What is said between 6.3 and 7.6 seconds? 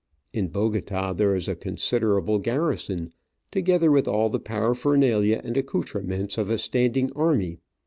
of a standing army.